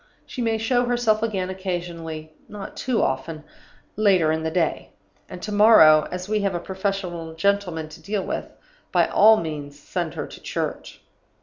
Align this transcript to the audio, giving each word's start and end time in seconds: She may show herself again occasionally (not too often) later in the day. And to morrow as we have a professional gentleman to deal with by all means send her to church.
She 0.25 0.41
may 0.41 0.57
show 0.57 0.85
herself 0.85 1.21
again 1.21 1.51
occasionally 1.51 2.33
(not 2.49 2.75
too 2.75 3.03
often) 3.03 3.43
later 3.95 4.31
in 4.31 4.41
the 4.41 4.49
day. 4.49 4.89
And 5.29 5.43
to 5.43 5.51
morrow 5.51 6.07
as 6.11 6.27
we 6.27 6.39
have 6.39 6.55
a 6.55 6.59
professional 6.59 7.35
gentleman 7.35 7.87
to 7.89 8.01
deal 8.01 8.23
with 8.25 8.47
by 8.91 9.05
all 9.07 9.37
means 9.37 9.77
send 9.77 10.15
her 10.15 10.25
to 10.25 10.41
church. 10.41 11.01